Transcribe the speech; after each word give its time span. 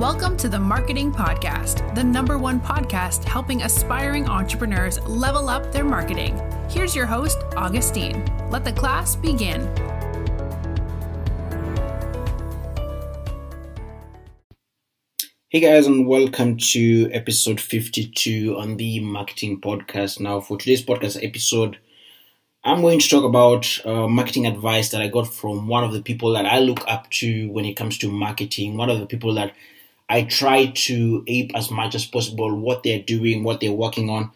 Welcome 0.00 0.38
to 0.38 0.48
the 0.48 0.58
Marketing 0.58 1.12
Podcast, 1.12 1.94
the 1.94 2.02
number 2.02 2.38
one 2.38 2.58
podcast 2.58 3.22
helping 3.22 3.60
aspiring 3.64 4.26
entrepreneurs 4.26 4.98
level 5.02 5.50
up 5.50 5.72
their 5.72 5.84
marketing. 5.84 6.40
Here's 6.70 6.96
your 6.96 7.04
host, 7.04 7.36
Augustine. 7.54 8.24
Let 8.48 8.64
the 8.64 8.72
class 8.72 9.14
begin. 9.14 9.60
Hey 15.50 15.60
guys, 15.60 15.86
and 15.86 16.08
welcome 16.08 16.56
to 16.56 17.10
episode 17.12 17.60
52 17.60 18.56
on 18.56 18.78
the 18.78 19.00
Marketing 19.00 19.60
Podcast. 19.60 20.18
Now, 20.18 20.40
for 20.40 20.56
today's 20.56 20.82
podcast 20.82 21.22
episode, 21.22 21.76
I'm 22.64 22.80
going 22.80 23.00
to 23.00 23.08
talk 23.08 23.24
about 23.24 23.84
uh, 23.84 24.08
marketing 24.08 24.46
advice 24.46 24.88
that 24.92 25.02
I 25.02 25.08
got 25.08 25.24
from 25.24 25.68
one 25.68 25.84
of 25.84 25.92
the 25.92 26.00
people 26.00 26.32
that 26.32 26.46
I 26.46 26.58
look 26.60 26.88
up 26.88 27.10
to 27.10 27.52
when 27.52 27.66
it 27.66 27.74
comes 27.74 27.98
to 27.98 28.10
marketing. 28.10 28.78
One 28.78 28.88
of 28.88 28.98
the 28.98 29.04
people 29.04 29.34
that 29.34 29.52
I 30.10 30.24
try 30.24 30.66
to 30.66 31.24
ape 31.28 31.52
as 31.54 31.70
much 31.70 31.94
as 31.94 32.04
possible 32.04 32.54
what 32.54 32.82
they're 32.82 33.02
doing, 33.02 33.44
what 33.44 33.60
they're 33.60 33.72
working 33.72 34.10
on, 34.10 34.32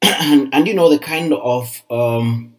and, 0.00 0.48
and, 0.54 0.66
you 0.68 0.74
know 0.74 0.88
the 0.88 0.98
kind 0.98 1.32
of 1.32 1.82
um, 1.90 2.54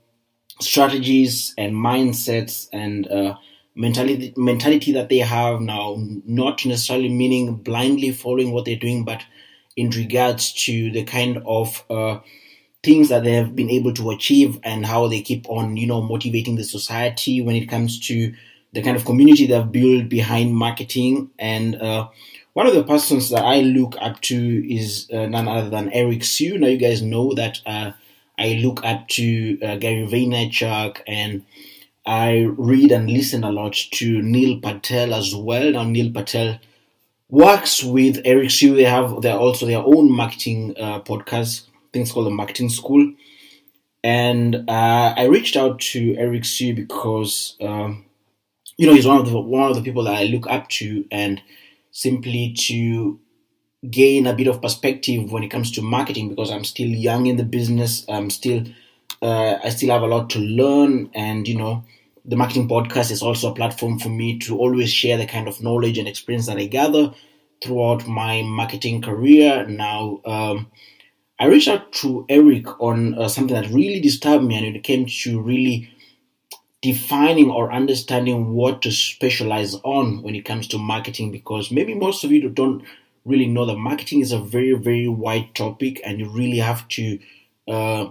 strategies 0.59 1.53
and 1.58 1.73
mindsets 1.73 2.67
and 2.73 3.08
uh, 3.08 3.38
mentality 3.76 4.34
mentality 4.36 4.91
that 4.91 5.08
they 5.08 5.20
have 5.20 5.62
now. 5.62 5.95
Not 6.26 6.66
necessarily 6.66 7.09
meaning 7.09 7.55
blindly 7.55 8.12
following 8.12 8.52
what 8.52 8.66
they're 8.66 8.76
doing, 8.76 9.05
but 9.05 9.23
in 9.78 9.89
regards 9.91 10.52
to 10.66 10.91
the 10.91 11.05
kind 11.05 11.41
of 11.45 11.86
uh, 11.89 12.20
things 12.84 13.08
that 13.08 13.23
they 13.23 13.34
have 13.34 13.55
been 13.55 13.70
able 13.70 13.94
to 13.94 14.12
achieve 14.12 14.59
and 14.64 14.86
how 14.86 15.08
they 15.08 15.22
keep 15.22 15.48
on, 15.50 15.78
you 15.78 15.88
know, 15.88 16.02
motivating 16.02 16.58
the 16.58 16.64
society 16.66 17.41
when 17.41 17.55
it 17.55 17.67
comes 17.67 18.00
to 18.08 18.34
the 18.73 18.81
kind 18.81 18.95
of 18.95 19.05
community 19.05 19.48
they've 19.48 19.72
built 19.72 20.09
behind 20.09 20.55
marketing. 20.55 21.30
And 21.39 21.75
uh, 21.75 22.09
one 22.53 22.67
of 22.67 22.73
the 22.73 22.83
persons 22.83 23.30
that 23.30 23.44
I 23.44 23.61
look 23.61 23.95
up 24.02 24.22
to 24.22 24.73
is 24.73 25.08
uh, 25.14 25.25
none 25.28 25.47
other 25.47 25.69
than 25.69 25.92
Eric 25.92 26.23
Siu. 26.23 26.58
Now, 26.58 26.67
you 26.67 26.78
guys 26.78 27.02
know 27.02 27.33
that 27.33 27.59
uh, 27.66 27.91
I 28.38 28.53
look 28.64 28.83
up 28.83 29.08
to 29.09 29.59
uh, 29.61 29.75
Gary 29.78 30.08
Vaynerchuk 30.08 31.02
and 31.08 31.45
I 32.06 32.47
read 32.58 32.91
and 32.91 33.09
listen 33.09 33.44
a 33.44 33.52
lot 33.52 33.73
to 33.73 34.22
Neil 34.22 34.59
Patel 34.59 35.14
as 35.14 35.36
well. 35.36 35.72
Now, 35.72 35.83
Neil 35.83 36.11
Patel 36.11 36.59
works 37.30 37.83
with 37.83 38.19
Eric 38.25 38.50
Siu. 38.52 38.75
They 38.75 38.84
have 38.84 39.22
their 39.22 39.38
also 39.38 39.66
their 39.66 39.84
own 39.84 40.11
marketing 40.11 40.75
uh, 40.80 41.02
podcast 41.02 41.67
things 41.94 42.11
called 42.11 42.28
the 42.28 42.31
marketing 42.31 42.69
school. 42.69 43.13
And 44.03 44.69
uh, 44.69 45.13
I 45.17 45.25
reached 45.25 45.56
out 45.56 45.80
to 45.81 46.16
Eric 46.17 46.45
Siu 46.45 46.73
because 46.73 47.56
um, 47.61 48.06
you 48.78 48.88
know 48.88 48.94
he's 48.94 49.08
one 49.08 49.19
of 49.19 49.30
the 49.30 49.39
one 49.39 49.69
of 49.69 49.75
the 49.75 49.84
people 49.84 50.03
that 50.06 50.16
I 50.16 50.23
look 50.23 50.47
up 50.47 50.69
to, 50.69 51.06
and 51.11 51.41
simply 52.02 52.53
to 52.67 53.19
gain 53.89 54.28
a 54.28 54.33
bit 54.33 54.47
of 54.47 54.61
perspective 54.61 55.31
when 55.31 55.44
it 55.44 55.50
comes 55.50 55.72
to 55.72 55.81
marketing 55.81 56.30
because 56.30 56.52
I'm 56.52 56.64
still 56.64 56.88
young 56.88 57.25
in 57.25 57.38
the 57.38 57.44
business. 57.44 58.06
I'm 58.09 58.30
still 58.30 58.64
uh, 59.22 59.58
I 59.64 59.69
still 59.69 59.89
have 59.89 60.02
a 60.02 60.08
lot 60.08 60.30
to 60.31 60.39
learn, 60.39 61.09
and 61.14 61.47
you 61.47 61.58
know 61.58 61.83
the 62.25 62.38
marketing 62.38 62.69
podcast 62.69 63.11
is 63.11 63.22
also 63.22 63.52
a 63.52 63.56
platform 63.56 64.00
for 64.00 64.09
me 64.09 64.39
to 64.39 64.58
always 64.58 64.91
share 64.91 65.17
the 65.17 65.25
kind 65.25 65.47
of 65.47 65.61
knowledge 65.61 65.97
and 65.97 66.08
experience 66.08 66.47
that 66.47 66.58
I 66.58 66.66
gather 66.66 67.14
throughout 67.61 68.08
my 68.08 68.41
marketing 68.44 69.02
career. 69.02 69.66
Now. 69.67 70.22
Um, 70.25 70.72
I 71.41 71.45
reached 71.45 71.69
out 71.69 71.94
to 72.02 72.25
Eric 72.28 72.81
on 72.81 73.17
uh, 73.17 73.30
something 73.30 73.56
that 73.56 73.72
really 73.72 74.02
disturbed 74.02 74.44
me, 74.44 74.58
and 74.58 74.75
it 74.75 74.84
came 74.84 75.06
to 75.06 75.39
really 75.39 75.89
defining 76.81 77.52
or 77.52 77.72
understanding 77.72 78.53
what 78.53 78.81
to 78.81 78.91
specialize 78.91 79.75
on 79.83 80.22
when 80.22 80.35
it 80.35 80.45
comes 80.45 80.67
to 80.67 80.77
marketing. 80.77 81.31
Because 81.31 81.72
maybe 81.72 81.94
most 81.94 82.23
of 82.23 82.31
you 82.31 82.49
don't 82.49 82.83
really 83.25 83.47
know 83.47 83.66
that 83.66 83.77
marketing 83.77 84.22
is 84.22 84.31
a 84.31 84.39
very, 84.39 84.73
very 84.73 85.07
wide 85.07 85.53
topic, 85.56 86.01
and 86.06 86.19
you 86.19 86.29
really 86.29 86.57
have 86.57 86.88
to 86.89 87.19
uh, 87.68 88.09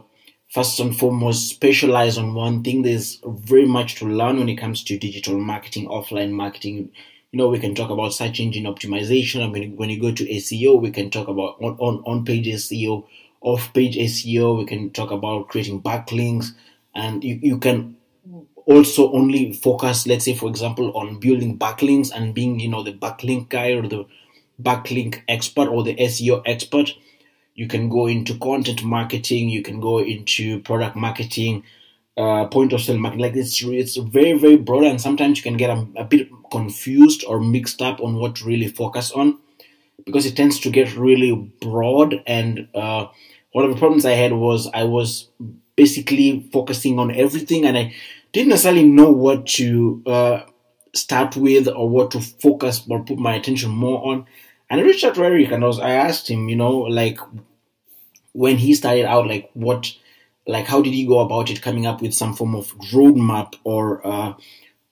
first 0.50 0.80
and 0.80 0.96
foremost 0.96 1.48
specialize 1.48 2.18
on 2.18 2.34
one 2.34 2.62
thing. 2.62 2.82
There's 2.82 3.20
very 3.24 3.66
much 3.66 3.96
to 3.96 4.06
learn 4.06 4.38
when 4.38 4.48
it 4.48 4.56
comes 4.56 4.84
to 4.84 4.98
digital 4.98 5.38
marketing, 5.38 5.88
offline 5.88 6.32
marketing. 6.32 6.90
You 7.32 7.38
know, 7.38 7.48
we 7.48 7.58
can 7.58 7.74
talk 7.74 7.90
about 7.90 8.14
search 8.14 8.40
engine 8.40 8.64
optimization. 8.64 9.44
I 9.44 9.50
mean, 9.50 9.76
when 9.76 9.90
you 9.90 10.00
go 10.00 10.12
to 10.12 10.24
SEO, 10.24 10.80
we 10.80 10.90
can 10.90 11.10
talk 11.10 11.28
about 11.28 11.56
on, 11.60 11.76
on, 11.78 12.02
on 12.06 12.24
page 12.24 12.46
SEO 12.46 13.04
off 13.40 13.72
page 13.72 13.96
SEO. 13.96 14.58
We 14.58 14.64
can 14.64 14.90
talk 14.90 15.10
about 15.10 15.48
creating 15.48 15.82
backlinks, 15.82 16.52
and 16.94 17.22
you, 17.22 17.38
you 17.42 17.58
can 17.58 17.97
also 18.68 19.10
only 19.12 19.52
focus, 19.52 20.06
let's 20.06 20.26
say, 20.26 20.34
for 20.34 20.48
example, 20.48 20.96
on 20.96 21.18
building 21.18 21.58
backlinks 21.58 22.10
and 22.14 22.34
being, 22.34 22.60
you 22.60 22.68
know, 22.68 22.82
the 22.82 22.92
backlink 22.92 23.48
guy 23.48 23.70
or 23.72 23.88
the 23.88 24.04
backlink 24.62 25.22
expert 25.26 25.68
or 25.68 25.82
the 25.82 25.94
SEO 25.96 26.42
expert. 26.44 26.90
You 27.54 27.66
can 27.66 27.88
go 27.88 28.06
into 28.06 28.38
content 28.38 28.84
marketing. 28.84 29.48
You 29.48 29.62
can 29.62 29.80
go 29.80 29.98
into 29.98 30.60
product 30.60 30.96
marketing, 30.96 31.64
uh, 32.16 32.46
point 32.46 32.72
of 32.72 32.82
sale 32.82 32.98
marketing. 32.98 33.24
Like 33.24 33.36
it's 33.36 33.62
it's 33.64 33.96
very 33.96 34.38
very 34.38 34.56
broad, 34.56 34.84
and 34.84 35.00
sometimes 35.00 35.38
you 35.38 35.42
can 35.42 35.56
get 35.56 35.70
a, 35.70 35.86
a 35.96 36.04
bit 36.04 36.28
confused 36.52 37.24
or 37.26 37.40
mixed 37.40 37.82
up 37.82 38.00
on 38.00 38.16
what 38.16 38.42
really 38.42 38.68
focus 38.68 39.10
on 39.10 39.38
because 40.04 40.24
it 40.24 40.36
tends 40.36 40.60
to 40.60 40.70
get 40.70 40.96
really 40.96 41.32
broad 41.60 42.22
and 42.26 42.68
uh, 42.74 43.06
one 43.52 43.64
of 43.64 43.70
the 43.70 43.78
problems 43.78 44.04
I 44.06 44.12
had 44.12 44.32
was 44.32 44.68
I 44.72 44.84
was 44.84 45.28
basically 45.76 46.48
focusing 46.52 46.98
on 46.98 47.10
everything 47.10 47.64
and 47.66 47.76
I 47.76 47.94
didn't 48.32 48.50
necessarily 48.50 48.84
know 48.84 49.10
what 49.10 49.46
to 49.46 50.02
uh, 50.06 50.40
start 50.94 51.36
with 51.36 51.68
or 51.68 51.88
what 51.88 52.10
to 52.12 52.20
focus 52.20 52.82
or 52.88 53.04
put 53.04 53.18
my 53.18 53.34
attention 53.34 53.70
more 53.70 54.12
on. 54.12 54.26
And 54.70 54.80
I 54.80 54.84
reached 54.84 55.04
out 55.04 55.14
to 55.14 55.24
Eric 55.24 55.50
and 55.50 55.64
I 55.64 55.66
was 55.66 55.78
I 55.78 55.90
asked 55.90 56.28
him, 56.28 56.48
you 56.48 56.56
know, 56.56 56.72
like 56.72 57.18
when 58.32 58.58
he 58.58 58.74
started 58.74 59.06
out, 59.06 59.26
like 59.26 59.50
what, 59.54 59.94
like 60.46 60.66
how 60.66 60.82
did 60.82 60.92
he 60.92 61.06
go 61.06 61.20
about 61.20 61.50
it, 61.50 61.62
coming 61.62 61.86
up 61.86 62.02
with 62.02 62.14
some 62.14 62.34
form 62.34 62.54
of 62.54 62.76
roadmap 62.92 63.54
or 63.64 64.06
uh, 64.06 64.34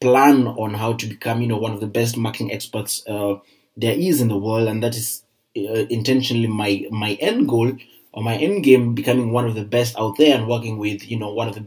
plan 0.00 0.46
on 0.46 0.74
how 0.74 0.94
to 0.94 1.06
become, 1.06 1.42
you 1.42 1.48
know, 1.48 1.58
one 1.58 1.72
of 1.72 1.80
the 1.80 1.86
best 1.86 2.16
marketing 2.16 2.52
experts 2.52 3.02
uh, 3.06 3.36
there 3.76 3.94
is 3.94 4.20
in 4.20 4.28
the 4.28 4.38
world, 4.38 4.68
and 4.68 4.82
that 4.82 4.96
is 4.96 5.22
uh, 5.56 5.86
intentionally 5.90 6.46
my 6.46 6.86
my 6.90 7.12
end 7.14 7.48
goal 7.48 7.72
or 8.12 8.22
my 8.22 8.36
end 8.36 8.64
game 8.64 8.94
becoming 8.94 9.32
one 9.32 9.46
of 9.46 9.54
the 9.54 9.64
best 9.64 9.98
out 9.98 10.16
there 10.16 10.36
and 10.36 10.48
working 10.48 10.78
with 10.78 11.08
you 11.10 11.18
know 11.18 11.32
one 11.32 11.48
of 11.48 11.54
the 11.54 11.64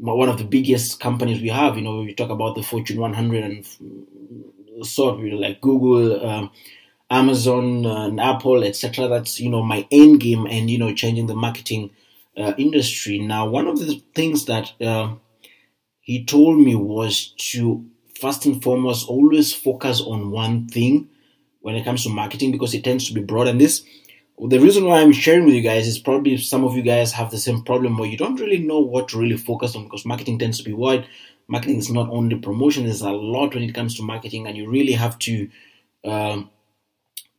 one 0.00 0.28
of 0.28 0.38
the 0.38 0.44
biggest 0.44 1.00
companies 1.00 1.42
we 1.42 1.48
have. 1.48 1.76
You 1.76 1.82
know, 1.82 2.00
we 2.00 2.14
talk 2.14 2.30
about 2.30 2.56
the 2.56 2.62
Fortune 2.62 2.98
100 2.98 3.44
and 3.44 4.86
sort 4.86 5.18
of 5.18 5.24
like 5.24 5.60
Google, 5.60 6.26
um, 6.26 6.50
Amazon, 7.10 7.84
uh, 7.84 8.06
and 8.06 8.20
Apple, 8.20 8.64
etc. 8.64 9.08
That's 9.08 9.40
you 9.40 9.50
know 9.50 9.62
my 9.62 9.86
end 9.90 10.20
game, 10.20 10.46
and 10.46 10.70
you 10.70 10.78
know 10.78 10.94
changing 10.94 11.26
the 11.26 11.34
marketing 11.34 11.90
uh, 12.36 12.54
industry. 12.56 13.18
Now, 13.18 13.48
one 13.48 13.66
of 13.66 13.78
the 13.78 14.02
things 14.14 14.46
that 14.46 14.72
uh, 14.80 15.14
he 16.00 16.24
told 16.24 16.58
me 16.58 16.74
was 16.74 17.34
to 17.50 17.84
first 18.20 18.46
and 18.46 18.62
foremost 18.62 19.08
always 19.08 19.52
focus 19.52 20.00
on 20.00 20.30
one 20.30 20.68
thing 20.68 21.08
when 21.60 21.74
it 21.74 21.84
comes 21.84 22.04
to 22.04 22.10
marketing 22.10 22.52
because 22.52 22.74
it 22.74 22.84
tends 22.84 23.06
to 23.08 23.14
be 23.14 23.20
broad. 23.20 23.48
And 23.48 23.60
this 23.60 23.84
the 24.48 24.58
reason 24.58 24.84
why 24.86 25.00
I'm 25.00 25.12
sharing 25.12 25.44
with 25.44 25.54
you 25.54 25.60
guys 25.60 25.86
is 25.86 25.98
probably 25.98 26.36
some 26.38 26.64
of 26.64 26.76
you 26.76 26.82
guys 26.82 27.12
have 27.12 27.30
the 27.30 27.38
same 27.38 27.62
problem 27.62 27.98
where 27.98 28.08
you 28.08 28.16
don't 28.16 28.40
really 28.40 28.58
know 28.58 28.78
what 28.78 29.08
to 29.08 29.18
really 29.18 29.36
focus 29.36 29.76
on 29.76 29.84
because 29.84 30.06
marketing 30.06 30.38
tends 30.38 30.58
to 30.58 30.64
be 30.64 30.72
wide. 30.72 31.06
Marketing 31.48 31.78
is 31.78 31.90
not 31.90 32.08
only 32.10 32.36
promotion, 32.36 32.84
there's 32.84 33.02
a 33.02 33.10
lot 33.10 33.54
when 33.54 33.64
it 33.64 33.74
comes 33.74 33.96
to 33.96 34.02
marketing, 34.02 34.46
and 34.46 34.56
you 34.56 34.70
really 34.70 34.92
have 34.92 35.18
to 35.18 35.50
um, 36.04 36.48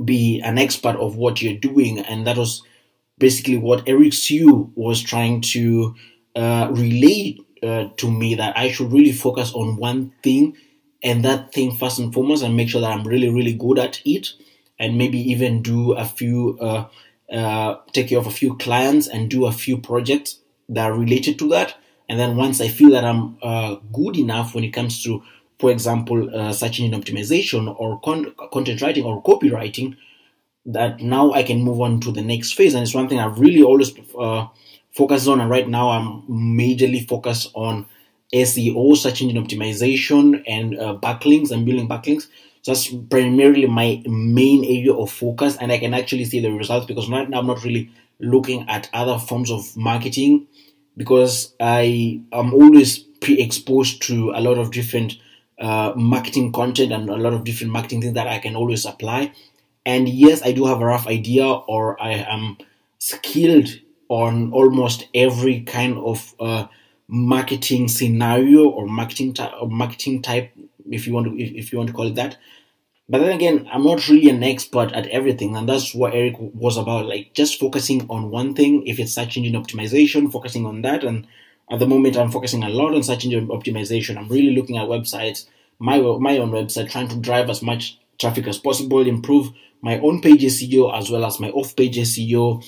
be 0.03 0.41
an 0.41 0.57
expert 0.57 0.95
of 0.97 1.15
what 1.15 1.41
you're 1.41 1.57
doing. 1.57 1.99
And 1.99 2.27
that 2.27 2.37
was 2.37 2.61
basically 3.17 3.57
what 3.57 3.87
Eric 3.87 4.13
Siu 4.13 4.71
was 4.75 5.01
trying 5.01 5.41
to 5.41 5.95
uh, 6.35 6.67
relay 6.71 7.37
uh, 7.63 7.85
to 7.97 8.11
me 8.11 8.35
that 8.35 8.57
I 8.57 8.71
should 8.71 8.91
really 8.91 9.13
focus 9.13 9.53
on 9.53 9.77
one 9.77 10.13
thing 10.23 10.57
and 11.01 11.25
that 11.25 11.53
thing 11.53 11.75
first 11.75 11.99
and 11.99 12.13
foremost 12.13 12.43
and 12.43 12.55
make 12.55 12.69
sure 12.69 12.81
that 12.81 12.91
I'm 12.91 13.07
really, 13.07 13.29
really 13.29 13.53
good 13.53 13.79
at 13.79 14.01
it 14.05 14.33
and 14.81 14.97
maybe 14.97 15.19
even 15.31 15.61
do 15.61 15.93
a 15.93 16.03
few, 16.03 16.57
uh, 16.59 16.87
uh, 17.31 17.75
take 17.93 18.09
care 18.09 18.17
of 18.17 18.25
a 18.25 18.31
few 18.31 18.57
clients 18.57 19.07
and 19.07 19.29
do 19.29 19.45
a 19.45 19.51
few 19.51 19.77
projects 19.77 20.39
that 20.67 20.89
are 20.89 20.97
related 20.97 21.37
to 21.37 21.47
that. 21.49 21.75
And 22.09 22.19
then 22.19 22.35
once 22.35 22.59
I 22.59 22.67
feel 22.67 22.89
that 22.91 23.05
I'm 23.05 23.37
uh, 23.43 23.75
good 23.93 24.17
enough 24.17 24.55
when 24.55 24.63
it 24.63 24.71
comes 24.71 25.03
to, 25.03 25.21
for 25.59 25.69
example, 25.69 26.35
uh, 26.35 26.51
search 26.51 26.79
engine 26.79 26.99
optimization 26.99 27.73
or 27.79 27.99
con- 28.01 28.33
content 28.51 28.81
writing 28.81 29.05
or 29.05 29.21
copywriting, 29.21 29.95
that 30.65 30.99
now 30.99 31.31
I 31.31 31.43
can 31.43 31.61
move 31.61 31.79
on 31.79 31.99
to 32.01 32.11
the 32.11 32.23
next 32.23 32.53
phase. 32.53 32.73
And 32.73 32.81
it's 32.81 32.95
one 32.95 33.07
thing 33.07 33.19
I've 33.19 33.39
really 33.39 33.61
always 33.61 33.93
uh, 34.17 34.47
focused 34.91 35.27
on. 35.27 35.41
And 35.41 35.49
right 35.49 35.69
now 35.69 35.91
I'm 35.91 36.23
majorly 36.23 37.07
focused 37.07 37.51
on 37.53 37.85
SEO, 38.33 38.97
search 38.97 39.21
engine 39.21 39.43
optimization, 39.43 40.43
and 40.47 40.77
uh, 40.79 40.97
backlinks 41.01 41.51
and 41.51 41.67
building 41.67 41.87
backlinks. 41.87 42.27
That's 42.65 42.93
primarily 43.09 43.65
my 43.65 44.03
main 44.05 44.63
area 44.63 44.93
of 44.93 45.11
focus, 45.11 45.57
and 45.57 45.71
I 45.71 45.79
can 45.79 45.93
actually 45.93 46.25
see 46.25 46.39
the 46.39 46.51
results 46.51 46.85
because 46.85 47.09
right 47.09 47.27
now 47.27 47.39
I'm 47.39 47.47
not 47.47 47.63
really 47.63 47.91
looking 48.19 48.69
at 48.69 48.89
other 48.93 49.17
forms 49.17 49.49
of 49.49 49.75
marketing 49.75 50.47
because 50.95 51.55
I 51.59 52.21
am 52.31 52.53
always 52.53 52.99
pre-exposed 52.99 54.01
to 54.03 54.31
a 54.35 54.41
lot 54.41 54.57
of 54.57 54.71
different 54.71 55.17
uh, 55.59 55.93
marketing 55.95 56.51
content 56.51 56.91
and 56.91 57.09
a 57.09 57.17
lot 57.17 57.33
of 57.33 57.43
different 57.43 57.73
marketing 57.73 58.01
things 58.01 58.13
that 58.13 58.27
I 58.27 58.39
can 58.39 58.55
always 58.55 58.85
apply. 58.85 59.31
And 59.85 60.07
yes, 60.07 60.43
I 60.43 60.51
do 60.51 60.65
have 60.65 60.81
a 60.81 60.85
rough 60.85 61.07
idea, 61.07 61.45
or 61.45 62.01
I 62.01 62.11
am 62.11 62.57
skilled 62.99 63.69
on 64.09 64.51
almost 64.53 65.07
every 65.15 65.61
kind 65.61 65.97
of 65.97 66.35
uh, 66.39 66.67
marketing 67.07 67.87
scenario 67.87 68.69
or 68.69 68.87
marketing 68.87 69.35
or 69.59 69.67
marketing 69.67 70.21
type, 70.21 70.51
if 70.91 71.07
you 71.07 71.13
want 71.13 71.27
to, 71.27 71.39
if, 71.41 71.51
if 71.51 71.71
you 71.71 71.77
want 71.77 71.89
to 71.89 71.95
call 71.95 72.07
it 72.07 72.15
that. 72.15 72.37
But 73.09 73.19
then 73.19 73.33
again, 73.33 73.67
I'm 73.71 73.83
not 73.83 74.07
really 74.07 74.29
an 74.29 74.43
expert 74.43 74.93
at 74.93 75.07
everything, 75.07 75.55
and 75.55 75.67
that's 75.67 75.93
what 75.93 76.13
Eric 76.13 76.35
was 76.39 76.77
about. 76.77 77.07
Like 77.07 77.33
just 77.33 77.59
focusing 77.59 78.07
on 78.09 78.29
one 78.29 78.53
thing. 78.53 78.87
If 78.87 78.99
it's 78.99 79.13
search 79.13 79.35
engine 79.37 79.61
optimization, 79.61 80.31
focusing 80.31 80.65
on 80.65 80.81
that. 80.83 81.03
And 81.03 81.27
at 81.69 81.79
the 81.79 81.87
moment, 81.87 82.17
I'm 82.17 82.31
focusing 82.31 82.63
a 82.63 82.69
lot 82.69 82.93
on 82.93 83.03
search 83.03 83.25
engine 83.25 83.47
optimization. 83.47 84.17
I'm 84.17 84.29
really 84.29 84.55
looking 84.55 84.77
at 84.77 84.87
websites, 84.87 85.47
my 85.79 85.97
my 85.99 86.37
own 86.37 86.51
website, 86.51 86.89
trying 86.89 87.09
to 87.09 87.17
drive 87.17 87.49
as 87.49 87.61
much 87.61 87.99
traffic 88.19 88.47
as 88.47 88.59
possible, 88.59 89.05
improve 89.05 89.51
my 89.81 89.99
own 89.99 90.21
page 90.21 90.43
SEO 90.43 90.95
as 90.97 91.09
well 91.09 91.25
as 91.25 91.39
my 91.39 91.49
off-page 91.49 91.97
SEO, 91.97 92.63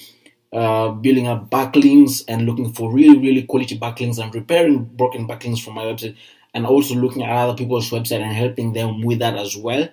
uh, 0.52 0.90
building 0.90 1.28
up 1.28 1.50
backlinks 1.50 2.24
and 2.28 2.46
looking 2.46 2.74
for 2.74 2.92
really, 2.92 3.18
really 3.18 3.44
quality 3.44 3.78
backlinks 3.78 4.22
and 4.22 4.34
repairing 4.34 4.84
broken 4.84 5.28
backlinks 5.28 5.64
from 5.64 5.76
my 5.76 5.84
website, 5.84 6.16
and 6.54 6.66
also 6.66 6.96
looking 6.96 7.24
at 7.24 7.30
other 7.30 7.58
people's 7.58 7.90
website 7.90 8.22
and 8.22 8.34
helping 8.34 8.74
them 8.74 9.02
with 9.02 9.20
that 9.20 9.36
as 9.36 9.56
well. 9.58 9.90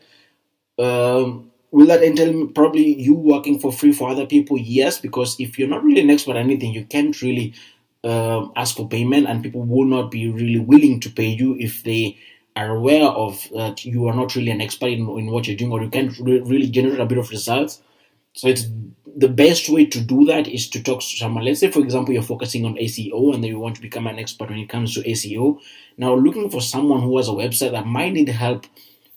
Um, 0.78 1.50
will 1.70 1.86
that 1.86 2.02
entail 2.02 2.48
probably 2.48 3.00
you 3.00 3.14
working 3.14 3.58
for 3.58 3.72
free 3.72 3.92
for 3.92 4.10
other 4.10 4.26
people? 4.26 4.58
Yes, 4.58 5.00
because 5.00 5.38
if 5.38 5.58
you're 5.58 5.68
not 5.68 5.84
really 5.84 6.00
an 6.00 6.10
expert 6.10 6.36
at 6.36 6.44
anything, 6.44 6.72
you 6.72 6.84
can't 6.84 7.20
really 7.22 7.54
um, 8.04 8.52
ask 8.56 8.76
for 8.76 8.88
payment, 8.88 9.26
and 9.26 9.42
people 9.42 9.62
will 9.62 9.86
not 9.86 10.10
be 10.10 10.30
really 10.30 10.58
willing 10.58 11.00
to 11.00 11.10
pay 11.10 11.28
you 11.28 11.56
if 11.58 11.82
they 11.84 12.18
are 12.56 12.74
aware 12.76 13.08
of 13.08 13.48
that 13.54 13.84
you 13.84 14.06
are 14.06 14.14
not 14.14 14.34
really 14.34 14.50
an 14.50 14.60
expert 14.60 14.90
in, 14.90 15.08
in 15.08 15.30
what 15.30 15.46
you're 15.46 15.56
doing 15.56 15.72
or 15.72 15.82
you 15.82 15.88
can't 15.90 16.18
re- 16.18 16.40
really 16.40 16.68
generate 16.68 17.00
a 17.00 17.06
bit 17.06 17.18
of 17.18 17.30
results. 17.30 17.80
So 18.34 18.48
it's 18.48 18.66
the 19.16 19.28
best 19.28 19.68
way 19.68 19.86
to 19.86 20.00
do 20.00 20.24
that 20.26 20.48
is 20.48 20.68
to 20.70 20.82
talk 20.82 21.00
to 21.00 21.06
someone. 21.06 21.44
Let's 21.44 21.60
say, 21.60 21.70
for 21.70 21.80
example, 21.80 22.14
you're 22.14 22.22
focusing 22.22 22.64
on 22.64 22.76
SEO 22.78 23.34
and 23.34 23.42
then 23.42 23.50
you 23.50 23.58
want 23.58 23.76
to 23.76 23.82
become 23.82 24.06
an 24.06 24.18
expert 24.18 24.50
when 24.50 24.58
it 24.58 24.68
comes 24.68 24.94
to 24.94 25.08
SEO. 25.08 25.60
Now, 25.96 26.14
looking 26.14 26.50
for 26.50 26.60
someone 26.60 27.02
who 27.02 27.16
has 27.16 27.28
a 27.28 27.32
website 27.32 27.72
that 27.72 27.86
might 27.86 28.12
need 28.12 28.28
help 28.28 28.66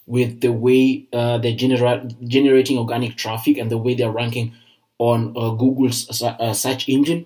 with 0.05 0.41
the 0.41 0.51
way 0.51 1.07
uh, 1.13 1.37
they're 1.37 1.55
genera- 1.55 2.07
generating 2.25 2.77
organic 2.77 3.15
traffic 3.15 3.57
and 3.57 3.71
the 3.71 3.77
way 3.77 3.93
they're 3.95 4.11
ranking 4.11 4.53
on 4.99 5.33
uh, 5.37 5.51
Google's 5.51 6.21
uh, 6.21 6.53
search 6.53 6.89
engine. 6.89 7.25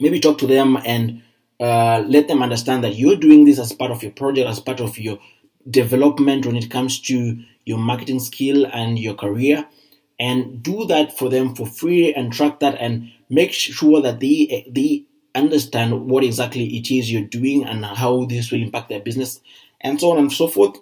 Maybe 0.00 0.20
talk 0.20 0.38
to 0.38 0.46
them 0.46 0.78
and 0.84 1.22
uh, 1.58 2.04
let 2.06 2.28
them 2.28 2.42
understand 2.42 2.84
that 2.84 2.96
you're 2.96 3.16
doing 3.16 3.44
this 3.44 3.58
as 3.58 3.72
part 3.72 3.90
of 3.90 4.02
your 4.02 4.12
project, 4.12 4.48
as 4.48 4.60
part 4.60 4.80
of 4.80 4.98
your 4.98 5.18
development 5.68 6.46
when 6.46 6.56
it 6.56 6.70
comes 6.70 7.00
to 7.00 7.38
your 7.64 7.78
marketing 7.78 8.20
skill 8.20 8.66
and 8.66 8.98
your 8.98 9.14
career. 9.14 9.66
And 10.18 10.62
do 10.62 10.86
that 10.86 11.16
for 11.18 11.28
them 11.28 11.54
for 11.54 11.66
free 11.66 12.14
and 12.14 12.32
track 12.32 12.60
that 12.60 12.76
and 12.80 13.12
make 13.28 13.52
sure 13.52 14.00
that 14.00 14.20
they 14.20 14.66
they 14.70 15.04
understand 15.34 16.06
what 16.08 16.24
exactly 16.24 16.64
it 16.78 16.90
is 16.90 17.12
you're 17.12 17.20
doing 17.20 17.64
and 17.64 17.84
how 17.84 18.24
this 18.24 18.50
will 18.50 18.62
impact 18.62 18.88
their 18.88 19.00
business 19.00 19.40
and 19.82 20.00
so 20.00 20.12
on 20.12 20.18
and 20.18 20.32
so 20.32 20.48
forth. 20.48 20.78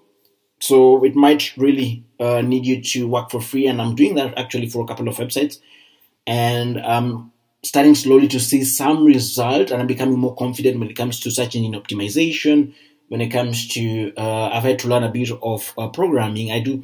So 0.61 1.05
it 1.05 1.17
might 1.17 1.53
really 1.57 2.05
uh, 2.21 2.41
need 2.41 2.65
you 2.65 2.81
to 2.81 3.09
work 3.09 3.31
for 3.31 3.41
free, 3.41 3.67
and 3.67 3.83
I'm 3.83 3.97
doing 3.97 4.15
that 4.15 4.39
actually 4.39 4.69
for 4.69 4.85
a 4.85 4.87
couple 4.87 5.09
of 5.09 5.17
websites, 5.17 5.59
and 6.27 6.79
I'm 6.81 7.33
starting 7.63 7.95
slowly 7.95 8.29
to 8.29 8.41
see 8.41 8.65
some 8.65 9.05
result, 9.05 9.71
and 9.71 9.81
I'm 9.81 9.89
becoming 9.89 10.19
more 10.19 10.37
confident 10.37 10.79
when 10.79 10.89
it 10.89 10.97
comes 10.97 11.21
to 11.21 11.31
search 11.31 11.57
engine 11.57 11.81
optimization. 11.81 12.75
When 13.09 13.21
it 13.21 13.29
comes 13.29 13.69
to, 13.69 14.15
uh, 14.17 14.49
I've 14.49 14.63
had 14.63 14.79
to 14.81 14.89
learn 14.89 15.05
a 15.05 15.11
bit 15.11 15.31
of 15.31 15.75
uh, 15.77 15.89
programming. 15.89 16.51
I 16.51 16.61
do, 16.61 16.83